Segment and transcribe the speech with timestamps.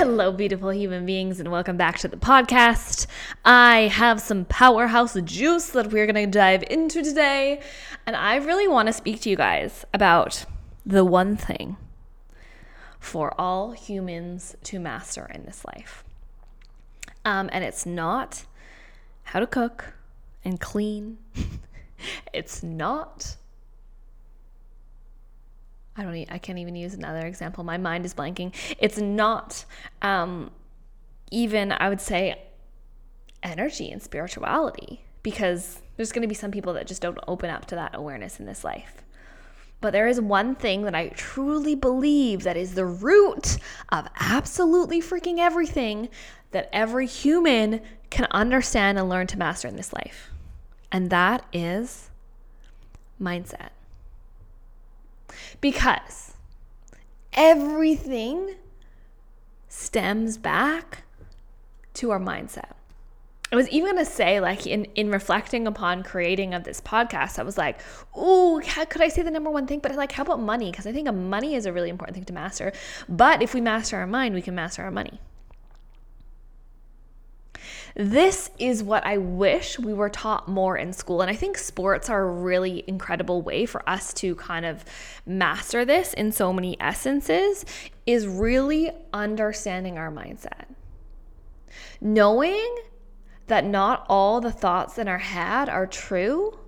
[0.00, 3.06] Hello, beautiful human beings, and welcome back to the podcast.
[3.44, 7.60] I have some powerhouse juice that we're going to dive into today,
[8.06, 10.46] and I really want to speak to you guys about
[10.86, 11.76] the one thing
[12.98, 16.02] for all humans to master in this life.
[17.26, 18.46] Um, and it's not
[19.24, 19.92] how to cook
[20.46, 21.18] and clean,
[22.32, 23.36] it's not
[25.96, 26.14] I don't.
[26.30, 27.64] I can't even use another example.
[27.64, 28.54] My mind is blanking.
[28.78, 29.64] It's not
[30.02, 30.50] um,
[31.30, 31.72] even.
[31.72, 32.42] I would say
[33.42, 37.66] energy and spirituality because there's going to be some people that just don't open up
[37.66, 39.02] to that awareness in this life.
[39.80, 43.56] But there is one thing that I truly believe that is the root
[43.90, 46.08] of absolutely freaking everything
[46.50, 50.30] that every human can understand and learn to master in this life.
[50.92, 52.10] And that is
[53.20, 53.70] mindset.
[55.60, 56.34] Because
[57.32, 58.56] everything
[59.68, 61.04] stems back
[61.94, 62.72] to our mindset.
[63.52, 67.42] I was even gonna say, like, in, in reflecting upon creating of this podcast, I
[67.42, 67.80] was like,
[68.14, 69.80] oh, could I say the number one thing?
[69.80, 70.70] But like, how about money?
[70.70, 72.72] Because I think money is a really important thing to master.
[73.08, 75.20] But if we master our mind, we can master our money.
[77.94, 81.22] This is what I wish we were taught more in school.
[81.22, 84.84] And I think sports are a really incredible way for us to kind of
[85.26, 87.64] master this in so many essences,
[88.06, 90.66] is really understanding our mindset.
[92.00, 92.76] Knowing
[93.48, 96.58] that not all the thoughts in our head are true.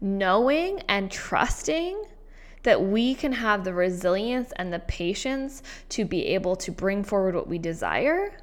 [0.00, 2.04] Knowing and trusting
[2.62, 7.34] that we can have the resilience and the patience to be able to bring forward
[7.34, 8.36] what we desire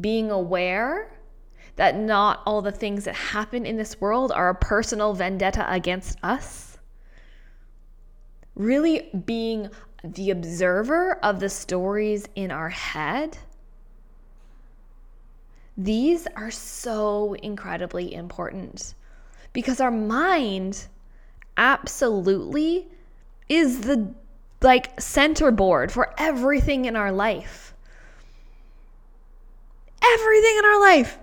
[0.00, 1.12] being aware
[1.76, 6.18] that not all the things that happen in this world are a personal vendetta against
[6.22, 6.78] us.
[8.54, 9.68] Really being
[10.02, 13.36] the observer of the stories in our head.
[15.76, 18.94] These are so incredibly important
[19.52, 20.86] because our mind
[21.58, 22.88] absolutely
[23.48, 24.14] is the
[24.62, 27.74] like center board for everything in our life
[30.02, 31.18] everything in our life.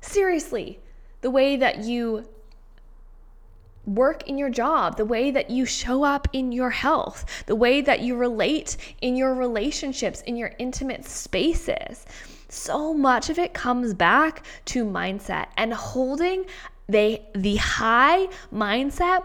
[0.00, 0.80] Seriously,
[1.20, 2.28] the way that you
[3.86, 7.80] work in your job, the way that you show up in your health, the way
[7.80, 12.06] that you relate in your relationships, in your intimate spaces.
[12.48, 16.44] So much of it comes back to mindset and holding
[16.88, 19.24] the, the high mindset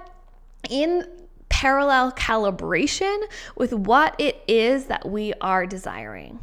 [0.69, 1.05] in
[1.49, 3.23] parallel calibration
[3.55, 6.39] with what it is that we are desiring.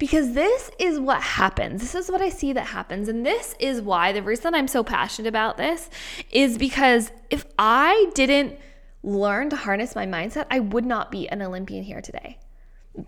[0.00, 1.82] Because this is what happens.
[1.82, 3.06] This is what I see that happens.
[3.06, 5.90] And this is why the reason I'm so passionate about this
[6.30, 8.58] is because if I didn't
[9.02, 12.38] learn to harness my mindset, I would not be an Olympian here today.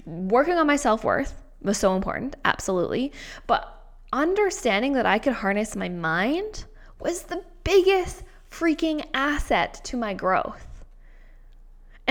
[0.04, 3.10] Working on my self worth was so important, absolutely.
[3.46, 3.74] But
[4.12, 6.66] understanding that I could harness my mind
[7.00, 10.66] was the biggest freaking asset to my growth.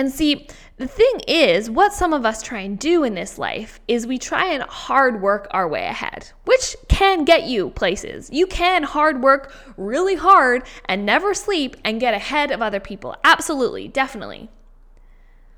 [0.01, 3.79] And see, the thing is, what some of us try and do in this life
[3.87, 8.27] is we try and hard work our way ahead, which can get you places.
[8.31, 13.15] You can hard work really hard and never sleep and get ahead of other people.
[13.23, 14.49] Absolutely, definitely.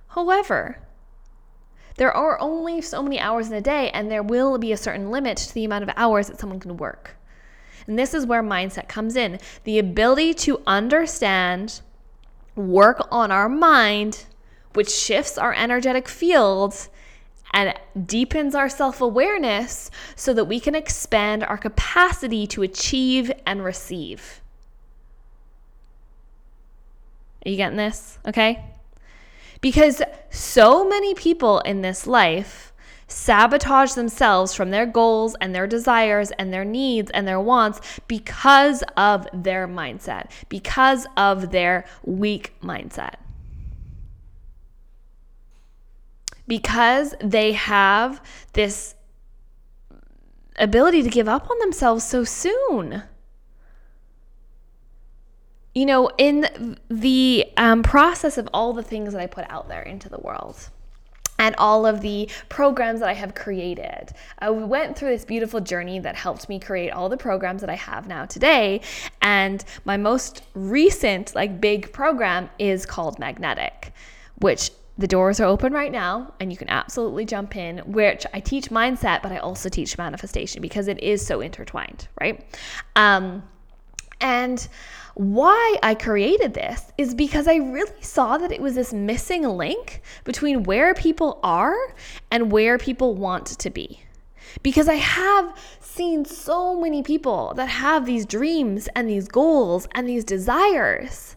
[0.09, 0.79] However,
[1.95, 5.09] there are only so many hours in a day, and there will be a certain
[5.09, 7.15] limit to the amount of hours that someone can work.
[7.87, 11.79] And this is where mindset comes in the ability to understand,
[12.57, 14.25] work on our mind,
[14.73, 16.89] which shifts our energetic field
[17.53, 17.73] and
[18.05, 24.41] deepens our self awareness so that we can expand our capacity to achieve and receive.
[27.45, 28.19] Are you getting this?
[28.27, 28.63] Okay.
[29.61, 32.73] Because so many people in this life
[33.07, 38.83] sabotage themselves from their goals and their desires and their needs and their wants because
[38.97, 43.15] of their mindset, because of their weak mindset.
[46.47, 48.21] Because they have
[48.53, 48.95] this
[50.57, 53.03] ability to give up on themselves so soon
[55.73, 59.81] you know, in the um, process of all the things that I put out there
[59.81, 60.69] into the world,
[61.39, 64.11] and all of the programs that I have created.
[64.37, 67.75] I went through this beautiful journey that helped me create all the programs that I
[67.75, 68.81] have now today.
[69.21, 73.93] And my most recent, like, big program is called Magnetic,
[74.37, 78.39] which the doors are open right now and you can absolutely jump in which i
[78.39, 82.45] teach mindset but i also teach manifestation because it is so intertwined right
[82.95, 83.43] um,
[84.21, 84.67] and
[85.15, 90.01] why I created this is because I really saw that it was this missing link
[90.23, 91.75] between where people are
[92.31, 93.99] and where people want to be.
[94.63, 100.07] Because I have seen so many people that have these dreams and these goals and
[100.07, 101.35] these desires.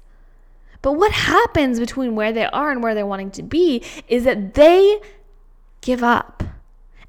[0.83, 4.55] But what happens between where they are and where they're wanting to be is that
[4.55, 5.01] they
[5.81, 6.43] give up.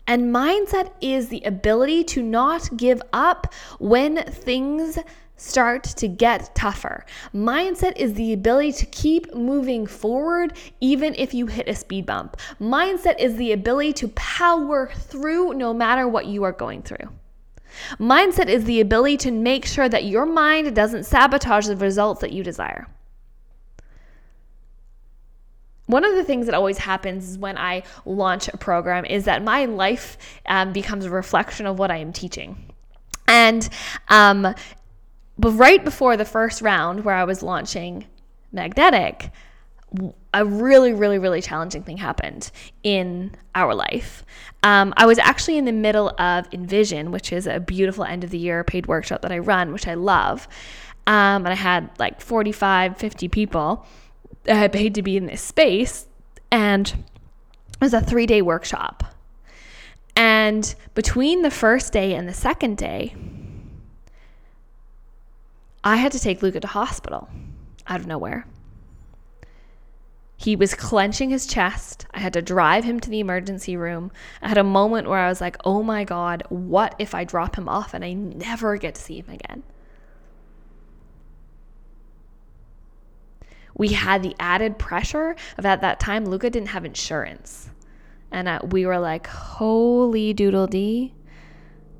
[0.05, 4.97] And mindset is the ability to not give up when things
[5.35, 7.05] start to get tougher.
[7.33, 12.37] Mindset is the ability to keep moving forward even if you hit a speed bump.
[12.59, 17.09] Mindset is the ability to power through no matter what you are going through.
[17.99, 22.31] Mindset is the ability to make sure that your mind doesn't sabotage the results that
[22.31, 22.87] you desire.
[25.87, 29.43] One of the things that always happens is when I launch a program is that
[29.43, 32.71] my life um, becomes a reflection of what I am teaching.
[33.27, 33.67] And
[34.09, 34.53] um,
[35.39, 38.05] but right before the first round where I was launching
[38.51, 39.31] Magnetic,
[40.33, 42.51] a really, really, really challenging thing happened
[42.83, 44.25] in our life.
[44.63, 48.29] Um, I was actually in the middle of Envision, which is a beautiful end of
[48.29, 50.47] the year paid workshop that I run, which I love.
[51.05, 53.85] Um, and I had like 45, 50 people
[54.47, 56.07] that had paid to be in this space.
[56.51, 59.03] And it was a three day workshop.
[60.15, 63.15] And between the first day and the second day,
[65.83, 67.29] I had to take Luca to hospital
[67.85, 68.47] out of nowhere.
[70.35, 72.05] He was clenching his chest.
[72.11, 74.11] I had to drive him to the emergency room.
[74.41, 77.55] I had a moment where I was like, oh my God, what if I drop
[77.55, 79.63] him off and I never get to see him again?
[83.77, 87.69] We had the added pressure of at that time, Luca didn't have insurance.
[88.31, 91.13] And uh, we were like, holy doodle dee.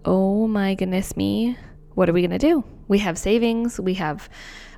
[0.04, 1.58] Oh my goodness me
[1.98, 2.64] what are we going to do?
[2.88, 3.80] We have savings.
[3.80, 4.30] We have,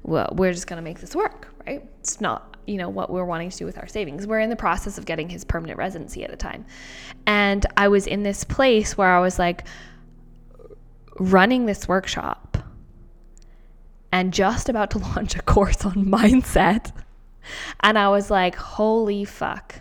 [0.04, 1.84] well, we're just going to make this work, right?
[2.00, 4.25] It's not, you know, what we're wanting to do with our savings.
[4.25, 6.66] We're in the process of getting his permanent residency at the time.
[7.28, 9.68] And I was in this place where I was like
[11.19, 12.49] running this workshop
[14.12, 16.92] and just about to launch a course on mindset.
[17.81, 19.76] And I was like, holy fuck.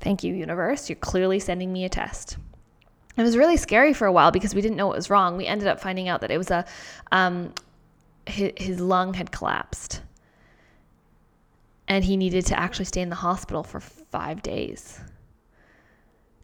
[0.00, 0.88] Thank you, universe.
[0.88, 2.36] You're clearly sending me a test
[3.18, 5.36] it was really scary for a while because we didn't know what was wrong.
[5.36, 6.64] We ended up finding out that it was a
[7.10, 7.52] um,
[8.26, 10.02] his, his lung had collapsed,
[11.88, 15.00] and he needed to actually stay in the hospital for five days.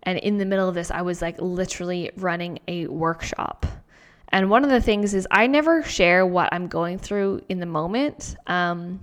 [0.02, 3.66] And in the middle of this, I was like literally running a workshop.
[4.34, 7.66] And one of the things is I never share what I'm going through in the
[7.66, 8.98] moment um,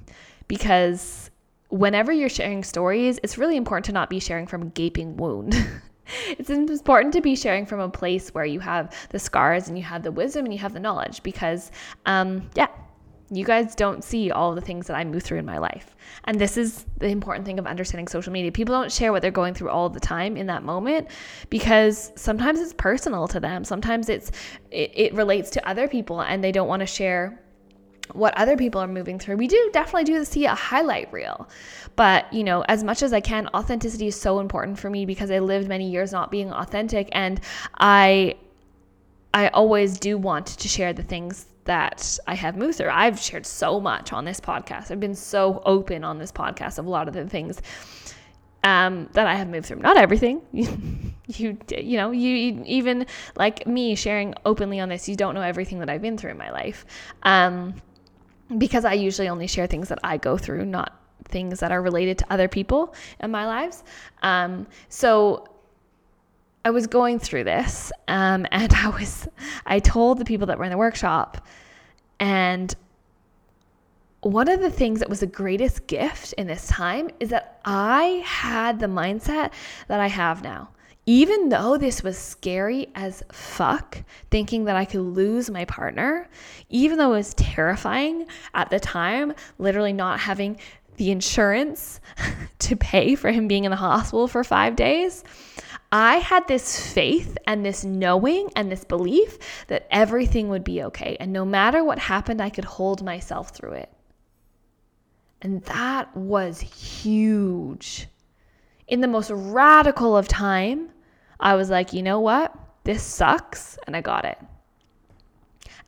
[0.50, 1.32] because
[1.70, 5.56] whenever you're sharing stories, it's really important to not be sharing from a gaping wound.
[6.28, 9.86] it's important to be sharing from a place where you have the scars and you
[9.86, 11.72] have the wisdom and you have the knowledge because,
[12.06, 12.68] um, yeah,
[13.32, 15.96] you guys don't see all the things that I move through in my life.
[16.26, 18.52] And this is the important thing of understanding social media.
[18.52, 21.08] People don't share what they're going through all the time in that moment
[21.50, 23.64] because sometimes it's personal to them.
[23.64, 24.32] Sometimes it's
[24.70, 27.42] it, it relates to other people and they don't want to share
[28.14, 29.38] what other people are moving through.
[29.38, 31.48] We do definitely do see a highlight reel.
[31.96, 35.32] But, you know, as much as I can, authenticity is so important for me because
[35.32, 37.40] I lived many years not being authentic and
[37.80, 38.36] I
[39.34, 42.90] I always do want to share the things that I have moved through.
[42.90, 44.92] I've shared so much on this podcast.
[44.92, 47.62] I've been so open on this podcast of a lot of the things
[48.64, 49.80] um, that I have moved through.
[49.80, 50.42] Not everything.
[51.28, 55.08] you you know you even like me sharing openly on this.
[55.08, 56.86] You don't know everything that I've been through in my life,
[57.24, 57.76] um,
[58.58, 62.18] because I usually only share things that I go through, not things that are related
[62.20, 63.84] to other people in my lives.
[64.22, 65.48] Um, so
[66.64, 69.28] I was going through this, um, and I was
[69.66, 71.46] I told the people that were in the workshop,
[72.20, 72.74] and
[74.22, 78.24] one of the things that was the greatest gift in this time is that I
[78.24, 79.52] had the mindset
[79.88, 80.70] that I have now.
[81.08, 83.98] Even though this was scary as fuck,
[84.30, 86.30] thinking that I could lose my partner,
[86.70, 90.60] even though it was terrifying at the time, literally not having
[90.98, 92.00] the insurance
[92.60, 95.24] to pay for him being in the hospital for five days,
[95.92, 101.18] I had this faith and this knowing and this belief that everything would be okay.
[101.20, 103.90] And no matter what happened, I could hold myself through it.
[105.42, 108.08] And that was huge.
[108.88, 110.90] In the most radical of time,
[111.40, 112.54] I was like, you know what?
[112.84, 113.78] This sucks.
[113.86, 114.38] And I got it.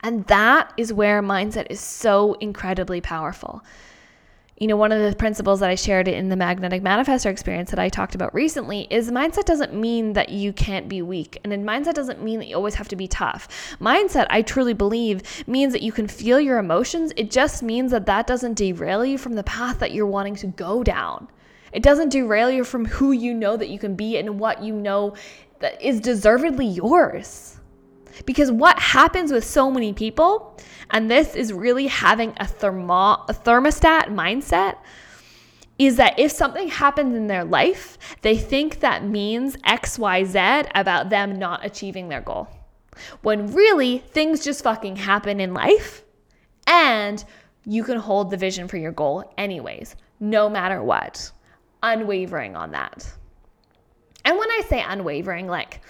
[0.01, 3.63] And that is where mindset is so incredibly powerful
[4.57, 7.79] you know, one of the principles that I shared in the magnetic manifestor experience that
[7.79, 11.39] I talked about recently is mindset doesn't mean that you can't be weak.
[11.43, 13.47] And mindset doesn't mean that you always have to be tough.
[13.81, 17.11] Mindset, I truly believe, means that you can feel your emotions.
[17.17, 20.47] It just means that that doesn't derail you from the path that you're wanting to
[20.47, 21.27] go down.
[21.71, 24.75] It doesn't derail you from who you know that you can be and what you
[24.75, 25.15] know
[25.59, 27.52] that is deservedly yours.
[28.25, 30.57] Because what happens with so many people,
[30.91, 34.77] and this is really having a, thermo- a thermostat mindset,
[35.79, 41.39] is that if something happens in their life, they think that means XYZ about them
[41.39, 42.47] not achieving their goal.
[43.21, 46.03] When really, things just fucking happen in life,
[46.67, 47.23] and
[47.65, 51.31] you can hold the vision for your goal anyways, no matter what.
[51.81, 53.11] Unwavering on that.
[54.25, 55.81] And when I say unwavering, like,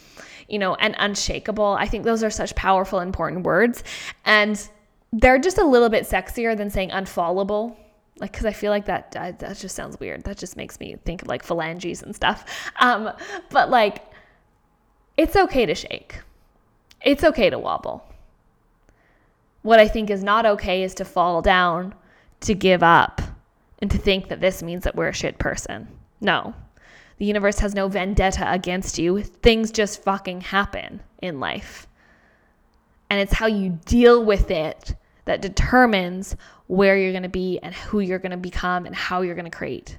[0.54, 1.76] you know, and unshakable.
[1.80, 3.84] I think those are such powerful, important words.
[4.24, 4.70] And
[5.12, 7.76] they're just a little bit sexier than saying unfallable.
[8.20, 10.26] Like, because I feel like that that just sounds weird.
[10.26, 12.46] That just makes me think of like phalanges and stuff.
[12.80, 13.10] Um,
[13.50, 14.04] but like,
[15.18, 16.20] it's okay to shake.
[17.02, 18.06] It's okay to wobble.
[19.64, 21.96] What I think is not okay is to fall down,
[22.42, 23.24] to give up,
[23.80, 25.88] and to think that this means that we're a shit person.
[26.22, 26.54] No,
[27.18, 29.22] the universe has no vendetta against you.
[29.22, 31.88] Things just fucking happen in life.
[33.10, 36.36] And it's how you deal with it that determines
[36.68, 39.50] where you're going to be and who you're going to become and how you're going
[39.50, 39.98] to create.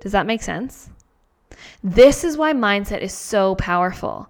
[0.00, 0.90] Does that make sense?
[1.84, 4.28] This is why mindset is so powerful.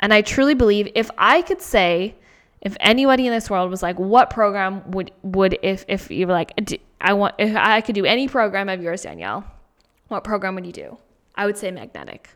[0.00, 2.14] And I truly believe if I could say,
[2.60, 6.32] if anybody in this world was like, what program would would if if you were
[6.32, 6.52] like,
[7.00, 9.44] I want if I could do any program of yours, Danielle,
[10.08, 10.98] what program would you do?
[11.40, 12.28] I would say magnetic.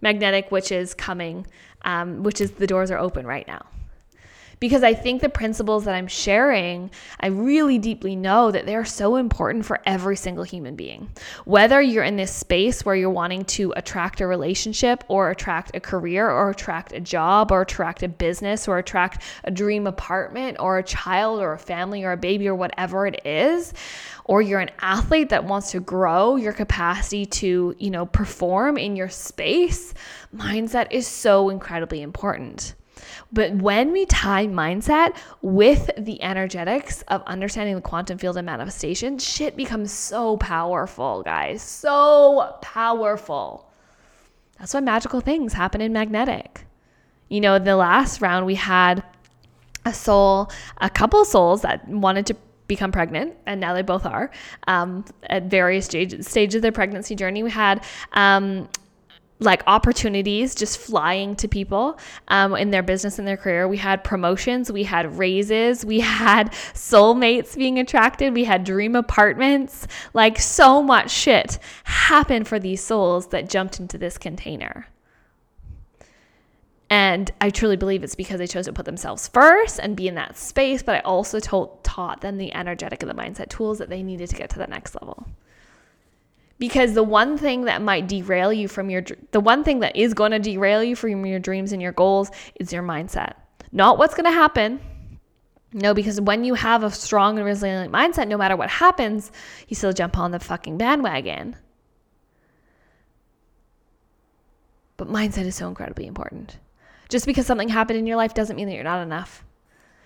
[0.00, 1.44] Magnetic, which is coming,
[1.82, 3.66] um, which is the doors are open right now
[4.60, 9.16] because I think the principles that I'm sharing, I really deeply know that they're so
[9.16, 11.10] important for every single human being.
[11.46, 15.80] Whether you're in this space where you're wanting to attract a relationship or attract a
[15.80, 20.76] career or attract a job or attract a business or attract a dream apartment or
[20.76, 23.72] a child or a family or a baby or whatever it is,
[24.26, 28.94] or you're an athlete that wants to grow your capacity to, you know, perform in
[28.94, 29.94] your space,
[30.36, 32.74] mindset is so incredibly important.
[33.32, 39.18] But when we tie mindset with the energetics of understanding the quantum field and manifestation,
[39.18, 41.62] shit becomes so powerful, guys.
[41.62, 43.70] So powerful.
[44.58, 46.66] That's why magical things happen in magnetic.
[47.28, 49.02] You know, the last round we had
[49.86, 52.36] a soul, a couple souls that wanted to
[52.66, 54.30] become pregnant, and now they both are
[54.68, 57.42] um, at various stages, of their pregnancy journey.
[57.42, 58.68] We had um,
[59.40, 63.66] like opportunities just flying to people um, in their business and their career.
[63.66, 69.88] We had promotions, we had raises, we had soulmates being attracted, we had dream apartments.
[70.12, 74.86] Like so much shit happened for these souls that jumped into this container.
[76.92, 80.16] And I truly believe it's because they chose to put themselves first and be in
[80.16, 80.82] that space.
[80.82, 84.28] But I also told, taught them the energetic and the mindset tools that they needed
[84.30, 85.26] to get to the next level
[86.60, 89.02] because the one thing that might derail you from your
[89.32, 92.30] the one thing that is going to derail you from your dreams and your goals
[92.54, 93.32] is your mindset.
[93.72, 94.78] Not what's going to happen.
[95.72, 99.32] No because when you have a strong and resilient mindset no matter what happens
[99.68, 101.56] you still jump on the fucking bandwagon.
[104.98, 106.58] But mindset is so incredibly important.
[107.08, 109.44] Just because something happened in your life doesn't mean that you're not enough.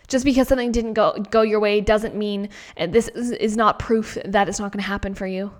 [0.06, 3.80] Just because something didn't go go your way doesn't mean uh, this is, is not
[3.80, 5.50] proof that it's not going to happen for you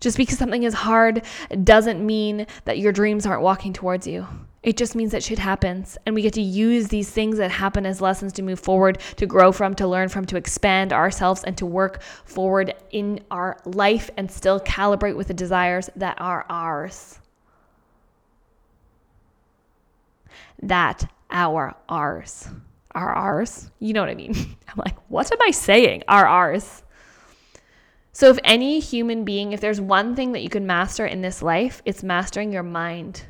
[0.00, 1.22] Just because something is hard
[1.62, 4.26] doesn't mean that your dreams aren't walking towards you.
[4.62, 5.96] It just means that shit happens.
[6.04, 9.26] And we get to use these things that happen as lessons to move forward, to
[9.26, 14.10] grow from, to learn from, to expand ourselves, and to work forward in our life
[14.16, 17.18] and still calibrate with the desires that are ours.
[20.62, 22.48] That our ours.
[22.92, 23.70] Are ours.
[23.78, 24.34] You know what I mean?
[24.68, 26.02] I'm like, what am I saying?
[26.08, 26.82] Are ours.
[28.20, 31.40] So, if any human being, if there's one thing that you can master in this
[31.40, 33.22] life, it's mastering your mind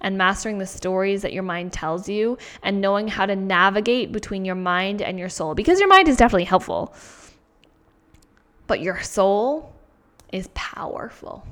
[0.00, 4.44] and mastering the stories that your mind tells you and knowing how to navigate between
[4.44, 6.96] your mind and your soul because your mind is definitely helpful.
[8.66, 9.72] But your soul
[10.32, 11.46] is powerful.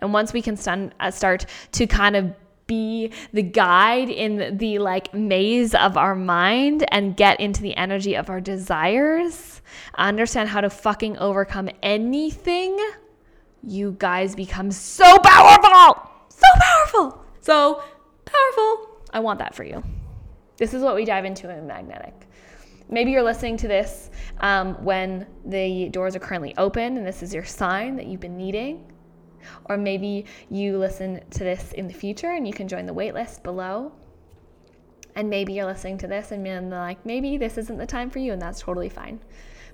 [0.00, 2.34] And once we can uh, start to kind of
[2.66, 8.14] be the guide in the like maze of our mind and get into the energy
[8.16, 9.57] of our desires,
[9.96, 12.78] understand how to fucking overcome anything,
[13.62, 16.10] you guys become so powerful.
[16.28, 17.24] So powerful.
[17.40, 17.82] So
[18.24, 18.88] powerful.
[19.12, 19.82] I want that for you.
[20.56, 22.28] This is what we dive into in magnetic.
[22.90, 24.10] Maybe you're listening to this
[24.40, 28.36] um, when the doors are currently open and this is your sign that you've been
[28.36, 28.90] needing.
[29.66, 33.42] Or maybe you listen to this in the future and you can join the waitlist
[33.42, 33.92] below.
[35.14, 38.20] And maybe you're listening to this and you're like, maybe this isn't the time for
[38.20, 39.20] you, and that's totally fine.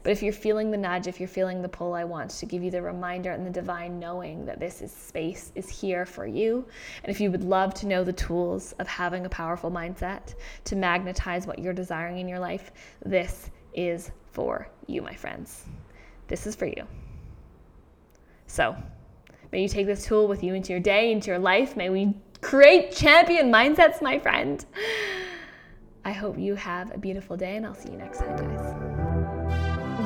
[0.04, 2.62] But if you're feeling the nudge, if you're feeling the pull, I want to give
[2.62, 6.66] you the reminder and the divine knowing that this is space is here for you.
[7.02, 10.34] And if you would love to know the tools of having a powerful mindset
[10.64, 12.70] to magnetize what you're desiring in your life,
[13.02, 15.64] this is for you, my friends.
[16.28, 16.86] This is for you.
[18.46, 18.76] So,
[19.52, 21.78] may you take this tool with you into your day, into your life.
[21.78, 24.62] May we create champion mindsets, my friend.
[26.04, 28.83] I hope you have a beautiful day, and I'll see you next time, guys.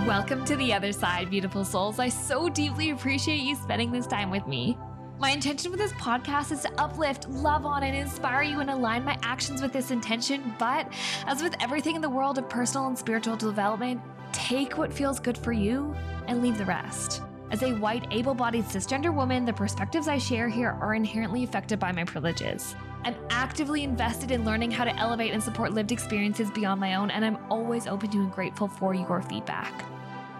[0.09, 1.99] Welcome to the other side, beautiful souls.
[1.99, 4.79] I so deeply appreciate you spending this time with me.
[5.19, 9.05] My intention with this podcast is to uplift, love on, and inspire you and align
[9.05, 10.55] my actions with this intention.
[10.59, 10.91] But
[11.27, 14.01] as with everything in the world of personal and spiritual development,
[14.33, 15.95] take what feels good for you
[16.27, 17.21] and leave the rest.
[17.51, 21.79] As a white, able bodied cisgender woman, the perspectives I share here are inherently affected
[21.79, 22.75] by my privileges.
[23.05, 27.11] I'm actively invested in learning how to elevate and support lived experiences beyond my own,
[27.11, 29.85] and I'm always open to and grateful for your feedback.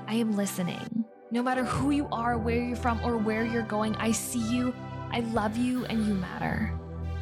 [0.09, 1.05] I am listening.
[1.31, 4.75] No matter who you are, where you're from, or where you're going, I see you,
[5.11, 6.73] I love you, and you matter.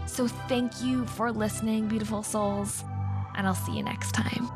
[0.06, 2.84] So thank you for listening, beautiful souls,
[3.34, 4.48] and I'll see you next time.